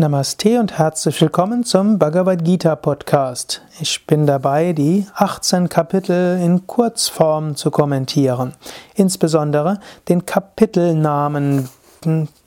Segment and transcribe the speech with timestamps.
[0.00, 3.60] Namaste und herzlich willkommen zum Bhagavad Gita Podcast.
[3.80, 8.54] Ich bin dabei, die 18 Kapitel in Kurzform zu kommentieren.
[8.94, 9.78] Insbesondere
[10.08, 11.68] den Kapitelnamen,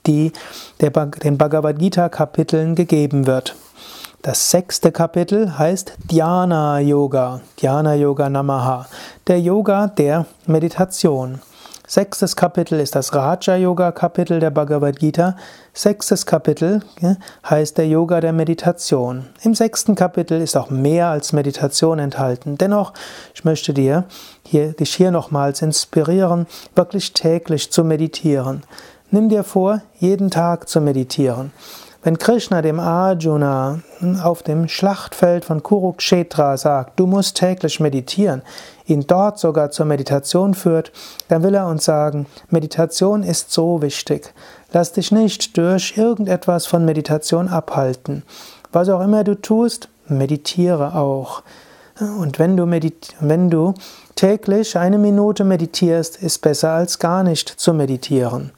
[0.08, 0.32] die
[0.80, 3.56] den Bhagavad Gita Kapiteln gegeben wird.
[4.24, 8.88] Das sechste Kapitel heißt Dhyana Yoga, Dhyana Yoga Namaha,
[9.28, 11.40] der Yoga der Meditation.
[11.94, 15.38] Sechstes Kapitel ist das Raja Yoga Kapitel der Bhagavad Gita.
[15.74, 16.82] Sechstes Kapitel
[17.48, 19.28] heißt der Yoga der Meditation.
[19.44, 22.58] Im sechsten Kapitel ist auch mehr als Meditation enthalten.
[22.58, 22.94] Dennoch,
[23.36, 24.06] ich möchte dir
[24.44, 28.64] hier, dich hier nochmals inspirieren, wirklich täglich zu meditieren.
[29.12, 31.52] Nimm dir vor, jeden Tag zu meditieren.
[32.06, 33.80] Wenn Krishna dem Arjuna
[34.22, 38.42] auf dem Schlachtfeld von Kurukshetra sagt, du musst täglich meditieren,
[38.86, 40.92] ihn dort sogar zur Meditation führt,
[41.30, 44.34] dann will er uns sagen, Meditation ist so wichtig.
[44.74, 48.24] Lass dich nicht durch irgendetwas von Meditation abhalten.
[48.74, 51.42] Was auch immer du tust, meditiere auch.
[52.00, 52.70] Und wenn du,
[53.22, 53.76] wenn du
[54.16, 58.52] täglich eine Minute meditierst, ist besser als gar nicht zu meditieren.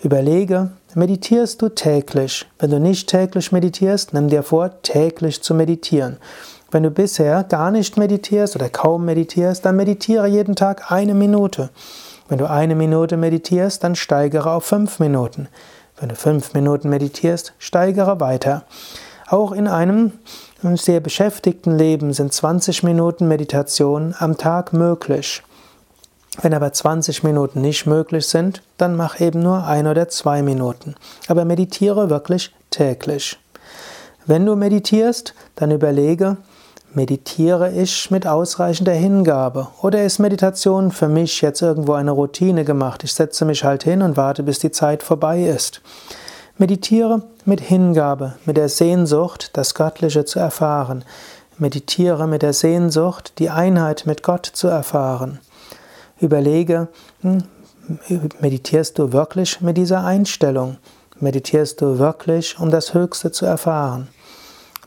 [0.00, 2.46] Überlege, meditierst du täglich?
[2.60, 6.18] Wenn du nicht täglich meditierst, nimm dir vor, täglich zu meditieren.
[6.70, 11.70] Wenn du bisher gar nicht meditierst oder kaum meditierst, dann meditiere jeden Tag eine Minute.
[12.28, 15.48] Wenn du eine Minute meditierst, dann steigere auf fünf Minuten.
[15.98, 18.62] Wenn du fünf Minuten meditierst, steigere weiter.
[19.26, 20.12] Auch in einem
[20.74, 25.42] sehr beschäftigten Leben sind 20 Minuten Meditation am Tag möglich.
[26.40, 30.94] Wenn aber 20 Minuten nicht möglich sind, dann mach eben nur ein oder zwei Minuten.
[31.26, 33.38] Aber meditiere wirklich täglich.
[34.24, 36.36] Wenn du meditierst, dann überlege,
[36.94, 43.02] meditiere ich mit ausreichender Hingabe oder ist Meditation für mich jetzt irgendwo eine Routine gemacht?
[43.04, 45.80] Ich setze mich halt hin und warte, bis die Zeit vorbei ist.
[46.56, 51.04] Meditiere mit Hingabe, mit der Sehnsucht, das Göttliche zu erfahren.
[51.56, 55.40] Meditiere mit der Sehnsucht, die Einheit mit Gott zu erfahren.
[56.20, 56.88] Überlege,
[57.20, 57.44] hm,
[58.40, 60.76] meditierst du wirklich mit dieser Einstellung?
[61.20, 64.08] Meditierst du wirklich, um das Höchste zu erfahren?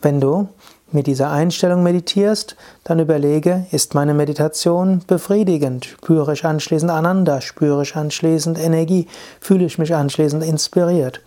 [0.02, 0.50] Wenn du
[0.92, 5.86] mit dieser Einstellung meditierst, dann überlege, ist meine Meditation befriedigend?
[5.86, 7.40] Spüre ich anschließend Ananda?
[7.40, 9.08] Spüre ich anschließend Energie?
[9.40, 11.22] Fühle ich mich anschließend inspiriert?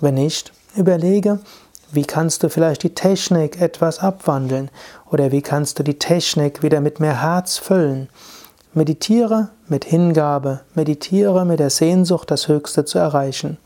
[0.00, 1.38] Wenn nicht, überlege,
[1.92, 4.70] wie kannst du vielleicht die Technik etwas abwandeln?
[5.10, 8.08] Oder wie kannst du die Technik wieder mit mehr Herz füllen?
[8.76, 13.56] Meditiere mit Hingabe, meditiere mit der Sehnsucht, das Höchste zu erreichen.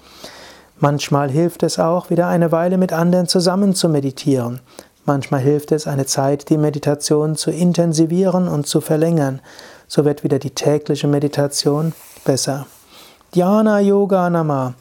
[0.78, 4.60] Manchmal hilft es auch, wieder eine Weile mit anderen zusammen zu meditieren.
[5.06, 9.40] Manchmal hilft es, eine Zeit die Meditation zu intensivieren und zu verlängern.
[9.88, 11.92] So wird wieder die tägliche Meditation
[12.24, 12.66] besser.
[13.34, 14.74] Dhyana Yoga Nama.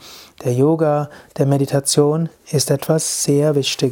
[0.43, 3.87] Der Yoga der Meditation ist etwas sehr Wichtiges.